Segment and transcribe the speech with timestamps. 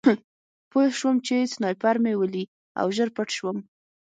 [0.69, 2.43] پوه شوم چې سنایپر مې ولي
[2.79, 3.57] او ژر پټ شوم